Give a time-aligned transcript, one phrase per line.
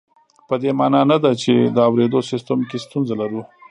[0.47, 3.41] په دې مانا نه ده چې د اورېدو سیستم کې ستونزه لرو